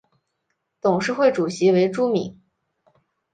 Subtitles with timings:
[0.81, 2.41] 董事会主席为朱敏。